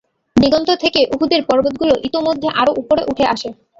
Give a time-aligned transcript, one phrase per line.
[0.35, 3.49] দিগন্ত থেকে উহুদের পর্বতগুলো ইতোমধ্যে আরো উপরে উঠে আসে।